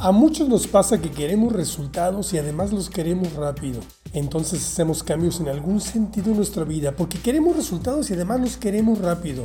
A 0.00 0.12
muchos 0.12 0.48
nos 0.48 0.68
pasa 0.68 1.02
que 1.02 1.10
queremos 1.10 1.52
resultados 1.52 2.32
y 2.32 2.38
además 2.38 2.72
los 2.72 2.88
queremos 2.88 3.32
rápido. 3.32 3.80
Entonces 4.12 4.64
hacemos 4.64 5.02
cambios 5.02 5.40
en 5.40 5.48
algún 5.48 5.80
sentido 5.80 6.30
en 6.30 6.36
nuestra 6.36 6.62
vida 6.62 6.92
porque 6.92 7.18
queremos 7.18 7.56
resultados 7.56 8.08
y 8.08 8.14
además 8.14 8.40
los 8.40 8.56
queremos 8.56 9.00
rápido. 9.00 9.42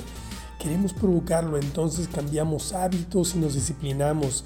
Queremos 0.59 0.93
provocarlo, 0.93 1.57
entonces 1.57 2.07
cambiamos 2.07 2.71
hábitos 2.71 3.33
y 3.33 3.39
nos 3.39 3.55
disciplinamos. 3.55 4.45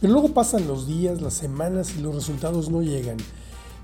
Pero 0.00 0.12
luego 0.12 0.28
pasan 0.28 0.68
los 0.68 0.86
días, 0.86 1.20
las 1.20 1.34
semanas 1.34 1.92
y 1.98 2.02
los 2.02 2.14
resultados 2.14 2.70
no 2.70 2.80
llegan. 2.80 3.16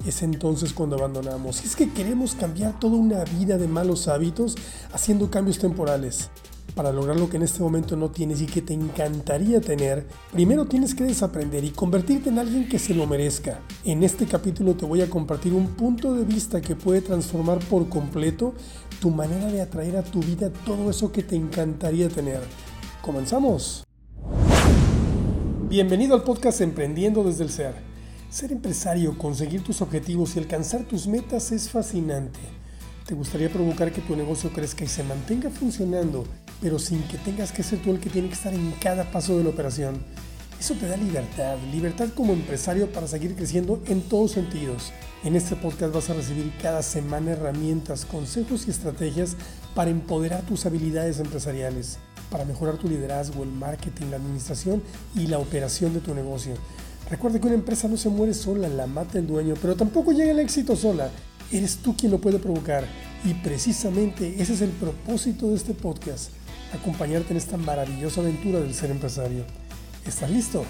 Es 0.06 0.22
entonces 0.22 0.72
cuando 0.72 0.96
abandonamos. 0.96 1.62
Y 1.62 1.66
es 1.66 1.76
que 1.76 1.90
queremos 1.90 2.34
cambiar 2.34 2.78
toda 2.78 2.96
una 2.96 3.24
vida 3.24 3.56
de 3.56 3.68
malos 3.68 4.08
hábitos 4.08 4.54
haciendo 4.92 5.30
cambios 5.30 5.58
temporales. 5.58 6.30
Para 6.74 6.92
lograr 6.92 7.16
lo 7.16 7.30
que 7.30 7.36
en 7.36 7.44
este 7.44 7.60
momento 7.60 7.94
no 7.94 8.10
tienes 8.10 8.40
y 8.42 8.46
que 8.46 8.60
te 8.60 8.74
encantaría 8.74 9.60
tener, 9.60 10.08
primero 10.32 10.64
tienes 10.64 10.94
que 10.94 11.04
desaprender 11.04 11.62
y 11.62 11.70
convertirte 11.70 12.30
en 12.30 12.38
alguien 12.38 12.68
que 12.68 12.80
se 12.80 12.94
lo 12.94 13.06
merezca. 13.06 13.60
En 13.84 14.02
este 14.02 14.26
capítulo 14.26 14.74
te 14.74 14.84
voy 14.84 15.00
a 15.00 15.08
compartir 15.08 15.54
un 15.54 15.68
punto 15.68 16.14
de 16.14 16.24
vista 16.24 16.60
que 16.60 16.74
puede 16.74 17.00
transformar 17.00 17.60
por 17.60 17.88
completo 17.88 18.54
tu 19.00 19.10
manera 19.10 19.46
de 19.46 19.62
atraer 19.62 19.96
a 19.96 20.02
tu 20.02 20.20
vida 20.20 20.50
todo 20.66 20.90
eso 20.90 21.12
que 21.12 21.22
te 21.22 21.36
encantaría 21.36 22.08
tener. 22.08 22.40
¿Comenzamos? 23.02 23.84
Bienvenido 25.68 26.14
al 26.14 26.24
podcast 26.24 26.60
Emprendiendo 26.60 27.22
desde 27.22 27.44
el 27.44 27.50
Ser. 27.50 27.93
Ser 28.34 28.50
empresario, 28.50 29.16
conseguir 29.16 29.62
tus 29.62 29.80
objetivos 29.80 30.34
y 30.34 30.40
alcanzar 30.40 30.82
tus 30.82 31.06
metas 31.06 31.52
es 31.52 31.70
fascinante. 31.70 32.40
¿Te 33.06 33.14
gustaría 33.14 33.48
provocar 33.48 33.92
que 33.92 34.00
tu 34.00 34.16
negocio 34.16 34.52
crezca 34.52 34.82
y 34.82 34.88
se 34.88 35.04
mantenga 35.04 35.50
funcionando 35.50 36.24
pero 36.60 36.80
sin 36.80 37.00
que 37.04 37.16
tengas 37.18 37.52
que 37.52 37.62
ser 37.62 37.80
tú 37.80 37.92
el 37.92 38.00
que 38.00 38.10
tiene 38.10 38.26
que 38.26 38.34
estar 38.34 38.52
en 38.52 38.72
cada 38.80 39.08
paso 39.12 39.38
de 39.38 39.44
la 39.44 39.50
operación. 39.50 40.02
Eso 40.58 40.74
te 40.74 40.88
da 40.88 40.96
libertad, 40.96 41.58
libertad 41.70 42.08
como 42.12 42.32
empresario 42.32 42.90
para 42.90 43.06
seguir 43.06 43.36
creciendo 43.36 43.80
en 43.86 44.02
todos 44.02 44.32
sentidos. 44.32 44.90
En 45.22 45.36
este 45.36 45.54
podcast 45.54 45.94
vas 45.94 46.10
a 46.10 46.14
recibir 46.14 46.52
cada 46.60 46.82
semana 46.82 47.30
herramientas, 47.30 48.04
consejos 48.04 48.66
y 48.66 48.72
estrategias 48.72 49.36
para 49.76 49.92
empoderar 49.92 50.42
tus 50.42 50.66
habilidades 50.66 51.20
empresariales, 51.20 51.98
para 52.32 52.44
mejorar 52.44 52.78
tu 52.78 52.88
liderazgo, 52.88 53.44
el 53.44 53.50
marketing, 53.50 54.06
la 54.10 54.16
administración 54.16 54.82
y 55.14 55.28
la 55.28 55.38
operación 55.38 55.94
de 55.94 56.00
tu 56.00 56.16
negocio. 56.16 56.54
Recuerda 57.14 57.38
que 57.38 57.46
una 57.46 57.54
empresa 57.54 57.86
no 57.86 57.96
se 57.96 58.08
muere 58.08 58.34
sola, 58.34 58.68
la 58.68 58.88
mata 58.88 59.20
el 59.20 59.28
dueño, 59.28 59.54
pero 59.62 59.76
tampoco 59.76 60.10
llega 60.10 60.32
el 60.32 60.40
éxito 60.40 60.74
sola. 60.74 61.10
Eres 61.52 61.76
tú 61.76 61.96
quien 61.96 62.10
lo 62.10 62.20
puede 62.20 62.40
provocar. 62.40 62.84
Y 63.24 63.34
precisamente 63.34 64.34
ese 64.42 64.54
es 64.54 64.62
el 64.62 64.70
propósito 64.70 65.46
de 65.46 65.54
este 65.54 65.74
podcast 65.74 66.32
acompañarte 66.72 67.30
en 67.30 67.36
esta 67.36 67.56
maravillosa 67.56 68.20
aventura 68.20 68.58
del 68.58 68.74
ser 68.74 68.90
empresario. 68.90 69.44
¿Estás 70.04 70.28
listo? 70.28 70.64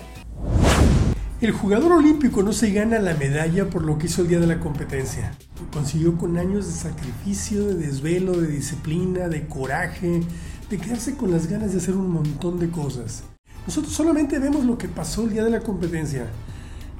El 1.41 1.53
jugador 1.53 1.93
olímpico 1.93 2.43
no 2.43 2.53
se 2.53 2.73
gana 2.73 2.99
la 2.99 3.15
medalla 3.15 3.71
por 3.71 3.83
lo 3.83 3.97
que 3.97 4.05
hizo 4.05 4.21
el 4.21 4.29
día 4.29 4.39
de 4.39 4.47
la 4.47 4.61
competencia. 4.61 5.35
Lo 5.59 5.71
consiguió 5.71 6.19
con 6.19 6.37
años 6.37 6.67
de 6.67 6.73
sacrificio, 6.73 7.69
de 7.69 7.87
desvelo, 7.87 8.39
de 8.39 8.49
disciplina, 8.49 9.29
de 9.29 9.49
coraje, 9.49 10.21
de 10.69 10.77
quedarse 10.77 11.17
con 11.17 11.31
las 11.31 11.47
ganas 11.47 11.73
de 11.73 11.79
hacer 11.79 11.97
un 11.97 12.11
montón 12.11 12.59
de 12.59 12.69
cosas. 12.69 13.25
Nosotros 13.67 13.95
solamente 13.95 14.39
vemos 14.39 14.65
lo 14.65 14.77
que 14.77 14.89
pasó 14.89 15.25
el 15.25 15.31
día 15.31 15.45
de 15.45 15.51
la 15.51 15.61
competencia, 15.61 16.29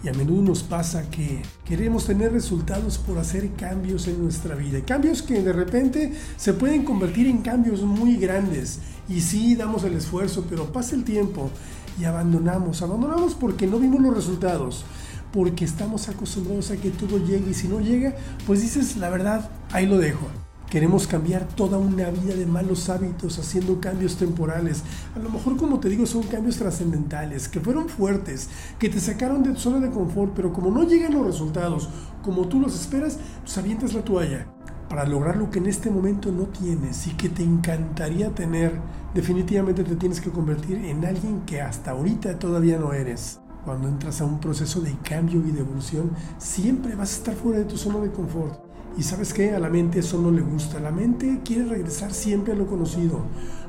y 0.05 0.09
a 0.09 0.13
menudo 0.13 0.43
nos 0.43 0.63
pasa 0.63 1.09
que 1.11 1.41
queremos 1.65 2.05
tener 2.05 2.31
resultados 2.31 2.99
por 2.99 3.17
hacer 3.17 3.53
cambios 3.55 4.07
en 4.07 4.23
nuestra 4.23 4.55
vida. 4.55 4.81
Cambios 4.85 5.23
que 5.23 5.43
de 5.43 5.53
repente 5.53 6.13
se 6.37 6.53
pueden 6.53 6.85
convertir 6.85 7.27
en 7.27 7.39
cambios 7.39 7.81
muy 7.81 8.17
grandes. 8.17 8.81
Y 9.09 9.23
sí, 9.23 9.57
damos 9.57 9.83
el 9.85 9.95
esfuerzo, 9.95 10.45
pero 10.49 10.71
pasa 10.71 10.95
el 10.95 11.05
tiempo 11.05 11.51
y 11.99 12.05
abandonamos. 12.05 12.83
Abandonamos 12.83 13.35
porque 13.35 13.67
no 13.67 13.79
vimos 13.79 14.03
los 14.03 14.15
resultados. 14.15 14.85
Porque 15.33 15.65
estamos 15.65 16.07
acostumbrados 16.11 16.71
a 16.71 16.77
que 16.77 16.91
todo 16.91 17.17
llegue 17.17 17.53
y 17.53 17.55
si 17.55 17.67
no 17.67 17.81
llega, 17.81 18.15
pues 18.47 18.61
dices 18.61 18.99
la 18.99 19.09
verdad, 19.09 19.51
ahí 19.73 19.87
lo 19.87 19.97
dejo. 19.97 20.29
Queremos 20.71 21.07
cambiar 21.07 21.47
toda 21.47 21.79
una 21.79 22.11
vida 22.11 22.35
de 22.35 22.47
malos 22.47 22.89
hábitos 22.89 23.39
haciendo 23.39 23.81
cambios 23.81 24.17
temporales. 24.17 24.83
A 25.15 25.21
lo 25.21 25.31
mejor, 25.31 25.57
como 25.57 25.79
te 25.79 25.89
digo, 25.89 26.05
son 26.05 26.25
cambios 26.25 26.57
trascendentales, 26.57 27.49
que 27.49 27.61
fueron 27.61 27.89
fuertes, 27.89 28.49
que 28.79 28.89
te 28.89 28.99
sacaron 28.99 29.43
de 29.43 29.53
tu 29.53 29.61
zona 29.61 29.79
de 29.79 29.93
confort, 29.93 30.33
pero 30.35 30.53
como 30.53 30.71
no 30.71 30.83
llegan 30.83 31.15
los 31.15 31.27
resultados 31.27 31.89
como 32.25 32.49
tú 32.49 32.59
los 32.59 32.75
esperas, 32.75 33.19
pues 33.43 33.57
avientas 33.59 33.95
la 33.95 34.03
toalla. 34.03 34.47
Para 34.89 35.07
lograr 35.07 35.37
lo 35.37 35.51
que 35.51 35.59
en 35.59 35.67
este 35.67 35.91
momento 35.91 36.33
no 36.33 36.45
tienes 36.45 37.07
y 37.07 37.11
que 37.11 37.29
te 37.29 37.43
encantaría 37.43 38.35
tener, 38.35 38.81
definitivamente 39.15 39.85
te 39.85 39.97
tienes 39.97 40.21
que 40.21 40.31
convertir 40.31 40.79
en 40.79 41.05
alguien 41.05 41.43
que 41.43 41.61
hasta 41.61 41.93
ahorita 41.93 42.39
todavía 42.39 42.79
no 42.79 42.93
eres. 42.93 43.41
Cuando 43.65 43.89
entras 43.89 44.21
a 44.21 44.25
un 44.25 44.41
proceso 44.41 44.81
de 44.81 44.95
cambio 44.99 45.43
y 45.47 45.51
de 45.51 45.61
evolución, 45.61 46.11
siempre 46.39 46.95
vas 46.95 47.13
a 47.13 47.17
estar 47.17 47.35
fuera 47.35 47.59
de 47.59 47.65
tu 47.65 47.77
zona 47.77 47.99
de 48.01 48.11
confort. 48.11 48.64
Y 48.97 49.03
sabes 49.03 49.35
qué, 49.35 49.53
a 49.53 49.59
la 49.59 49.69
mente 49.69 49.99
eso 49.99 50.21
no 50.21 50.31
le 50.31 50.41
gusta. 50.41 50.79
La 50.79 50.93
mente 50.93 51.41
quiere 51.45 51.65
regresar 51.65 52.13
siempre 52.13 52.53
a 52.53 52.57
lo 52.57 52.67
conocido, 52.67 53.25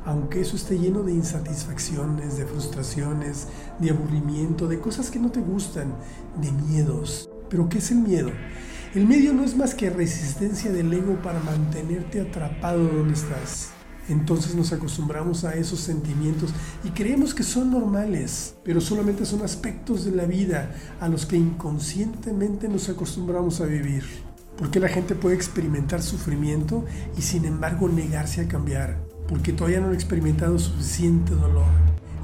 aunque 0.05 0.41
eso 0.41 0.55
esté 0.55 0.77
lleno 0.77 1.01
de 1.01 1.13
insatisfacciones, 1.13 2.37
de 2.37 2.45
frustraciones, 2.45 3.47
de 3.79 3.89
aburrimiento, 3.89 4.67
de 4.67 4.79
cosas 4.79 5.09
que 5.09 5.19
no 5.19 5.31
te 5.31 5.39
gustan, 5.41 5.95
de 6.39 6.51
miedos. 6.51 7.27
Pero 7.49 7.67
¿qué 7.69 7.79
es 7.79 7.89
el 7.89 7.99
miedo? 7.99 8.29
El 8.93 9.07
miedo 9.07 9.33
no 9.33 9.43
es 9.43 9.57
más 9.57 9.73
que 9.73 9.89
resistencia 9.89 10.71
del 10.71 10.93
ego 10.93 11.15
para 11.23 11.39
mantenerte 11.39 12.21
atrapado 12.21 12.87
donde 12.87 13.15
estás. 13.15 13.71
Entonces 14.07 14.53
nos 14.53 14.71
acostumbramos 14.71 15.43
a 15.43 15.55
esos 15.55 15.79
sentimientos 15.79 16.51
y 16.83 16.89
creemos 16.89 17.33
que 17.33 17.41
son 17.41 17.71
normales, 17.71 18.55
pero 18.63 18.79
solamente 18.79 19.25
son 19.25 19.41
aspectos 19.41 20.05
de 20.05 20.11
la 20.11 20.25
vida 20.25 20.75
a 20.99 21.09
los 21.09 21.25
que 21.25 21.37
inconscientemente 21.37 22.69
nos 22.69 22.87
acostumbramos 22.89 23.59
a 23.61 23.65
vivir. 23.65 24.03
¿Por 24.57 24.73
la 24.77 24.88
gente 24.88 25.16
puede 25.16 25.35
experimentar 25.35 26.01
sufrimiento 26.01 26.85
y 27.17 27.21
sin 27.21 27.43
embargo 27.43 27.89
negarse 27.89 28.39
a 28.39 28.47
cambiar? 28.47 28.97
Porque 29.27 29.51
todavía 29.51 29.81
no 29.81 29.88
han 29.88 29.93
experimentado 29.93 30.57
suficiente 30.57 31.33
dolor. 31.35 31.66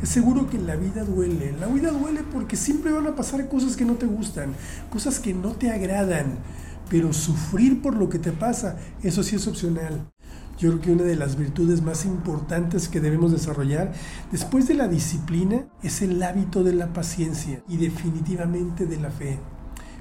Es 0.02 0.09
seguro 0.09 0.50
que 0.50 0.58
la 0.58 0.78
vida 0.78 1.03
duele. 1.03 1.53
La 1.59 1.68
vida 1.68 1.92
duele 1.92 2.22
porque 2.24 2.56
siempre 2.56 2.94
van 2.94 3.08
a 3.08 3.16
pasar 3.16 3.50
cosas 3.50 3.75
que 3.75 3.84
no 3.84 3.96
te 3.96 4.06
gustan, 4.06 4.53
cosas 4.90 5.19
que 5.19 5.34
no 5.34 5.52
te 5.52 5.72
agradan. 5.72 6.38
Pero 6.90 7.12
sufrir 7.12 7.81
por 7.81 7.97
lo 7.97 8.08
que 8.08 8.18
te 8.18 8.31
pasa, 8.31 8.78
eso 9.03 9.24
sí 9.24 9.36
es 9.36 9.46
opcional. 9.48 10.09
Yo 10.58 10.69
creo 10.69 10.81
que 10.81 10.92
una 10.92 11.03
de 11.03 11.18
las 11.18 11.36
virtudes 11.36 11.81
más 11.81 12.06
importantes 12.06 12.88
que 12.88 13.02
debemos 13.02 13.31
desarrollar 13.31 13.92
después 14.31 14.69
de 14.69 14.75
la 14.75 14.88
disciplina 14.88 15.66
es 15.84 16.02
el 16.02 16.22
hábito 16.24 16.63
de 16.63 16.74
la 16.74 16.94
paciencia 16.94 17.62
y 17.68 17.75
definitivamente 17.75 18.86
de 18.86 18.98
la 18.98 19.12
fe. 19.12 19.38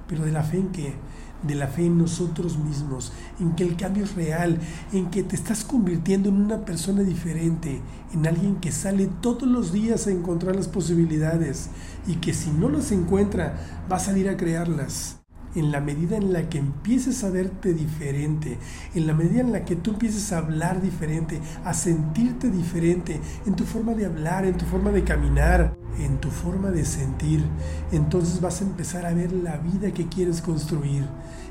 Pero 0.06 0.24
de 0.24 0.32
la 0.32 0.44
fe 0.44 0.58
en 0.58 0.68
qué? 0.68 0.94
De 1.42 1.54
la 1.54 1.66
fe 1.66 1.86
en 1.86 1.98
nosotros 1.98 2.58
mismos, 2.58 3.12
en 3.38 3.54
que 3.54 3.64
el 3.64 3.76
cambio 3.76 4.04
es 4.04 4.14
real, 4.14 4.58
en 4.92 5.10
que 5.10 5.22
te 5.22 5.36
estás 5.36 5.64
convirtiendo 5.64 6.28
en 6.28 6.36
una 6.36 6.64
persona 6.64 7.02
diferente, 7.02 7.80
en 8.12 8.26
alguien 8.26 8.56
que 8.56 8.72
sale 8.72 9.08
todos 9.20 9.48
los 9.48 9.72
días 9.72 10.06
a 10.06 10.10
encontrar 10.10 10.56
las 10.56 10.68
posibilidades 10.68 11.70
y 12.06 12.16
que 12.16 12.34
si 12.34 12.50
no 12.50 12.68
las 12.68 12.92
encuentra 12.92 13.84
va 13.90 13.96
a 13.96 14.00
salir 14.00 14.28
a 14.28 14.36
crearlas. 14.36 15.16
En 15.56 15.72
la 15.72 15.80
medida 15.80 16.16
en 16.16 16.32
la 16.32 16.48
que 16.48 16.58
empieces 16.58 17.24
a 17.24 17.30
verte 17.30 17.74
diferente, 17.74 18.56
en 18.94 19.08
la 19.08 19.14
medida 19.14 19.40
en 19.40 19.50
la 19.50 19.64
que 19.64 19.74
tú 19.74 19.90
empieces 19.90 20.32
a 20.32 20.38
hablar 20.38 20.80
diferente, 20.80 21.40
a 21.64 21.74
sentirte 21.74 22.50
diferente, 22.50 23.20
en 23.46 23.56
tu 23.56 23.64
forma 23.64 23.94
de 23.94 24.06
hablar, 24.06 24.44
en 24.44 24.56
tu 24.56 24.64
forma 24.64 24.92
de 24.92 25.02
caminar, 25.02 25.76
en 25.98 26.18
tu 26.18 26.30
forma 26.30 26.70
de 26.70 26.84
sentir, 26.84 27.44
entonces 27.92 28.40
vas 28.40 28.60
a 28.60 28.64
empezar 28.64 29.06
a 29.06 29.12
ver 29.12 29.32
la 29.32 29.56
vida 29.58 29.92
que 29.92 30.08
quieres 30.08 30.40
construir. 30.40 31.04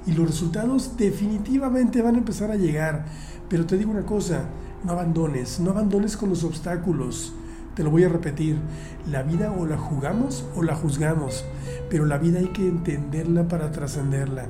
Y 0.05 0.13
los 0.13 0.27
resultados 0.27 0.97
definitivamente 0.97 2.01
van 2.01 2.16
a 2.16 2.19
empezar 2.19 2.51
a 2.51 2.55
llegar. 2.55 3.05
Pero 3.49 3.66
te 3.66 3.78
digo 3.78 3.91
una 3.91 4.05
cosa, 4.05 4.45
no 4.83 4.94
abandones, 4.94 5.59
no 5.59 5.72
abandones 5.72 6.17
con 6.17 6.29
los 6.29 6.44
obstáculos. 6.44 7.33
Te 7.75 7.83
lo 7.83 7.91
voy 7.91 8.03
a 8.03 8.09
repetir, 8.09 8.57
la 9.09 9.23
vida 9.23 9.51
o 9.51 9.66
la 9.66 9.78
jugamos 9.78 10.45
o 10.55 10.63
la 10.63 10.75
juzgamos, 10.75 11.45
pero 11.89 12.05
la 12.05 12.17
vida 12.17 12.40
hay 12.40 12.47
que 12.47 12.67
entenderla 12.67 13.47
para 13.47 13.72
trascenderla. 13.72 14.47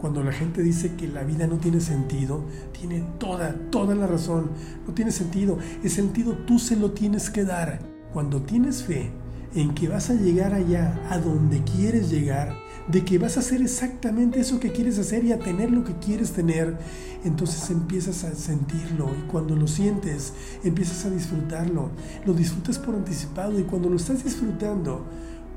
Cuando 0.00 0.22
la 0.22 0.32
gente 0.32 0.62
dice 0.62 0.96
que 0.96 1.08
la 1.08 1.22
vida 1.22 1.46
no 1.46 1.56
tiene 1.56 1.80
sentido, 1.80 2.44
tiene 2.78 3.02
toda, 3.18 3.54
toda 3.70 3.94
la 3.94 4.06
razón. 4.06 4.50
No 4.86 4.92
tiene 4.92 5.10
sentido. 5.10 5.58
El 5.82 5.88
sentido 5.88 6.32
tú 6.46 6.58
se 6.58 6.76
lo 6.76 6.90
tienes 6.90 7.30
que 7.30 7.44
dar. 7.44 7.78
Cuando 8.12 8.42
tienes 8.42 8.82
fe 8.82 9.12
en 9.54 9.74
que 9.74 9.88
vas 9.88 10.10
a 10.10 10.14
llegar 10.14 10.54
allá, 10.54 11.00
a 11.10 11.18
donde 11.18 11.62
quieres 11.62 12.10
llegar, 12.10 12.54
de 12.88 13.04
que 13.04 13.18
vas 13.18 13.36
a 13.36 13.40
hacer 13.40 13.62
exactamente 13.62 14.40
eso 14.40 14.60
que 14.60 14.72
quieres 14.72 14.98
hacer 14.98 15.24
y 15.24 15.32
a 15.32 15.38
tener 15.38 15.70
lo 15.70 15.84
que 15.84 15.94
quieres 15.94 16.32
tener, 16.32 16.76
entonces 17.24 17.70
empiezas 17.70 18.24
a 18.24 18.34
sentirlo 18.34 19.10
y 19.18 19.30
cuando 19.30 19.56
lo 19.56 19.66
sientes, 19.66 20.34
empiezas 20.62 21.06
a 21.06 21.10
disfrutarlo. 21.10 21.90
Lo 22.26 22.34
disfrutas 22.34 22.78
por 22.78 22.94
anticipado 22.94 23.58
y 23.58 23.62
cuando 23.62 23.88
lo 23.88 23.96
estás 23.96 24.24
disfrutando, 24.24 25.06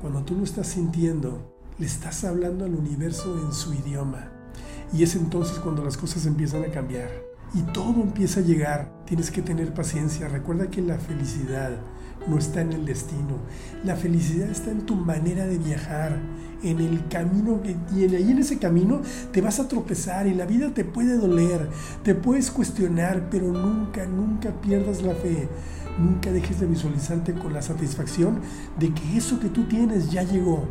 cuando 0.00 0.22
tú 0.22 0.36
lo 0.36 0.44
estás 0.44 0.68
sintiendo, 0.68 1.54
le 1.78 1.86
estás 1.86 2.24
hablando 2.24 2.64
al 2.64 2.74
universo 2.74 3.38
en 3.44 3.52
su 3.52 3.74
idioma. 3.74 4.32
Y 4.92 5.02
es 5.02 5.14
entonces 5.14 5.58
cuando 5.58 5.84
las 5.84 5.98
cosas 5.98 6.24
empiezan 6.24 6.64
a 6.64 6.70
cambiar 6.70 7.27
y 7.54 7.62
todo 7.72 8.02
empieza 8.02 8.40
a 8.40 8.42
llegar. 8.42 8.92
Tienes 9.06 9.30
que 9.30 9.42
tener 9.42 9.72
paciencia. 9.72 10.28
Recuerda 10.28 10.70
que 10.70 10.82
la 10.82 10.98
felicidad 10.98 11.70
no 12.26 12.38
está 12.38 12.60
en 12.60 12.72
el 12.72 12.84
destino. 12.84 13.38
La 13.84 13.96
felicidad 13.96 14.48
está 14.48 14.70
en 14.70 14.86
tu 14.86 14.94
manera 14.96 15.46
de 15.46 15.58
viajar, 15.58 16.18
en 16.62 16.80
el 16.80 17.06
camino 17.08 17.62
que. 17.62 17.76
Y 17.96 18.04
en 18.04 18.38
ese 18.38 18.58
camino 18.58 19.00
te 19.32 19.40
vas 19.40 19.60
a 19.60 19.68
tropezar 19.68 20.26
y 20.26 20.34
la 20.34 20.46
vida 20.46 20.72
te 20.74 20.84
puede 20.84 21.16
doler, 21.16 21.68
te 22.02 22.14
puedes 22.14 22.50
cuestionar, 22.50 23.28
pero 23.30 23.52
nunca, 23.52 24.04
nunca 24.06 24.50
pierdas 24.60 25.02
la 25.02 25.14
fe. 25.14 25.48
Nunca 25.98 26.30
dejes 26.30 26.60
de 26.60 26.66
visualizarte 26.66 27.34
con 27.34 27.52
la 27.52 27.62
satisfacción 27.62 28.40
de 28.78 28.94
que 28.94 29.16
eso 29.16 29.40
que 29.40 29.48
tú 29.48 29.64
tienes 29.64 30.12
ya 30.12 30.22
llegó. 30.22 30.64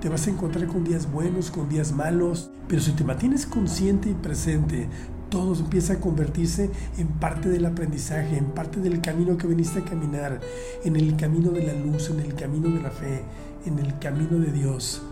Te 0.00 0.08
vas 0.08 0.26
a 0.26 0.30
encontrar 0.30 0.66
con 0.66 0.84
días 0.84 1.10
buenos, 1.10 1.50
con 1.50 1.68
días 1.68 1.92
malos, 1.92 2.50
pero 2.68 2.82
si 2.82 2.92
te 2.92 3.04
mantienes 3.04 3.46
consciente 3.46 4.10
y 4.10 4.14
presente, 4.14 4.88
todo 5.28 5.54
empieza 5.54 5.94
a 5.94 6.00
convertirse 6.00 6.70
en 6.98 7.08
parte 7.08 7.48
del 7.48 7.66
aprendizaje, 7.66 8.36
en 8.36 8.46
parte 8.46 8.80
del 8.80 9.00
camino 9.00 9.36
que 9.36 9.46
viniste 9.46 9.80
a 9.80 9.84
caminar, 9.84 10.40
en 10.84 10.96
el 10.96 11.16
camino 11.16 11.50
de 11.50 11.66
la 11.66 11.72
luz, 11.74 12.10
en 12.10 12.20
el 12.20 12.34
camino 12.34 12.68
de 12.68 12.82
la 12.82 12.90
fe, 12.90 13.22
en 13.64 13.78
el 13.78 13.98
camino 13.98 14.38
de 14.38 14.52
Dios, 14.52 15.02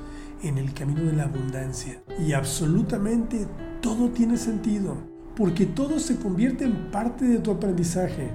en 0.42 0.58
el 0.58 0.72
camino 0.72 1.02
de 1.02 1.12
la 1.12 1.24
abundancia. 1.24 2.02
Y 2.24 2.32
absolutamente 2.32 3.46
todo 3.80 4.10
tiene 4.10 4.36
sentido, 4.36 4.96
porque 5.36 5.66
todo 5.66 5.98
se 5.98 6.16
convierte 6.16 6.64
en 6.64 6.90
parte 6.90 7.24
de 7.24 7.38
tu 7.38 7.50
aprendizaje. 7.50 8.30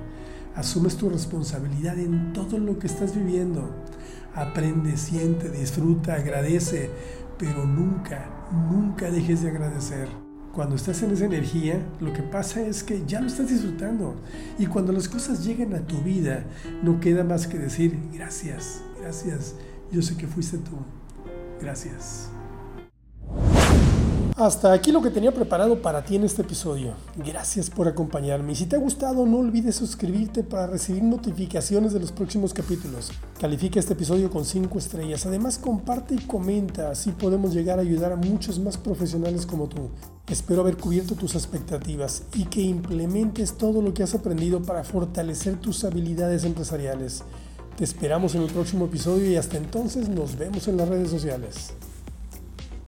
Asumes 0.55 0.97
tu 0.97 1.09
responsabilidad 1.09 1.97
en 1.97 2.33
todo 2.33 2.57
lo 2.57 2.77
que 2.79 2.87
estás 2.87 3.15
viviendo. 3.15 3.69
Aprende, 4.35 4.97
siente, 4.97 5.49
disfruta, 5.49 6.15
agradece, 6.15 6.89
pero 7.37 7.65
nunca, 7.65 8.47
nunca 8.69 9.09
dejes 9.09 9.41
de 9.41 9.49
agradecer. 9.49 10.28
Cuando 10.54 10.75
estás 10.75 11.01
en 11.04 11.12
esa 11.12 11.25
energía, 11.25 11.80
lo 12.00 12.12
que 12.12 12.24
pasa 12.24 12.62
es 12.62 12.84
que 12.84 13.04
ya 13.06 13.22
lo 13.22 13.28
estás 13.28 13.50
disfrutando. 13.50 14.16
Y 14.57 14.66
cuando 14.66 14.92
las 14.92 15.07
cosas 15.07 15.46
llegan 15.46 15.74
a 15.74 15.81
tu 15.81 16.01
vida, 16.01 16.44
no 16.84 17.00
queda 17.00 17.24
más 17.24 17.48
que 17.48 17.60
decir 17.60 17.98
gracias, 18.13 18.81
gracias. 19.00 19.56
Yo 19.92 20.01
sé 20.01 20.18
que 20.18 20.28
fuiste 20.28 20.57
tú. 20.57 20.78
Gracias. 21.62 22.30
Hasta 24.39 24.71
aquí 24.71 24.94
lo 24.94 25.01
que 25.01 25.09
tenía 25.09 25.33
preparado 25.33 25.81
para 25.81 26.06
ti 26.06 26.15
en 26.15 26.24
este 26.24 26.44
episodio. 26.44 26.94
Gracias 27.18 27.69
por 27.69 27.89
acompañarme 27.89 28.53
y 28.53 28.56
si 28.56 28.68
te 28.68 28.77
ha 28.77 28.80
gustado 28.80 29.25
no 29.25 29.39
olvides 29.39 29.75
suscribirte 29.75 30.44
para 30.44 30.65
recibir 30.65 31.03
notificaciones 31.03 31.91
de 31.91 32.00
los 32.00 32.13
próximos 32.13 32.53
capítulos. 32.53 33.12
Califica 33.38 33.81
este 33.81 33.95
episodio 33.95 34.30
con 34.30 34.45
5 34.45 34.77
estrellas. 34.77 35.25
Además 35.25 35.57
comparte 35.57 36.15
y 36.15 36.19
comenta, 36.19 36.89
así 36.89 37.12
podemos 37.12 37.53
llegar 37.53 37.80
a 37.80 37.81
ayudar 37.81 38.13
a 38.13 38.15
muchos 38.15 38.59
más 38.59 38.77
profesionales 38.77 39.45
como 39.45 39.68
tú. 39.68 39.89
Espero 40.30 40.62
haber 40.62 40.77
cubierto 40.77 41.15
tus 41.15 41.36
expectativas 41.36 42.24
y 42.33 42.45
que 42.45 42.62
implementes 42.62 43.57
todo 43.57 43.81
lo 43.81 43.94
que 43.94 44.03
has 44.03 44.15
aprendido 44.15 44.62
para 44.62 44.86
fortalecer 44.86 45.57
tus 45.57 45.83
habilidades 45.83 46.45
empresariales. 46.45 47.24
Te 47.75 47.83
esperamos 47.83 48.36
en 48.36 48.44
el 48.44 48.50
próximo 48.50 48.86
episodio 48.86 49.30
y 49.30 49.36
hasta 49.36 49.57
entonces 49.57 50.07
nos 50.07 50.38
vemos 50.38 50.69
en 50.69 50.77
las 50.77 50.88
redes 50.88 51.09
sociales. 51.09 51.74